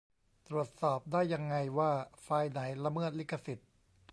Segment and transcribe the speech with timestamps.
[0.47, 1.91] ตรวจสอบได้ยังไง ว่า
[2.21, 3.69] ไฟล์ไหนละเมิดลิขสิทธิ์